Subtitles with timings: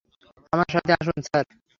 [0.53, 1.45] আমার সাথে আসুন, স্যার।